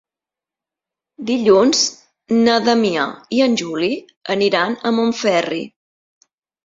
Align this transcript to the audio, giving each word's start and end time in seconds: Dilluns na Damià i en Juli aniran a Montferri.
Dilluns 1.29 1.83
na 2.47 2.55
Damià 2.69 3.05
i 3.41 3.45
en 3.49 3.59
Juli 3.63 3.93
aniran 4.37 4.77
a 4.81 4.95
Montferri. 5.01 5.61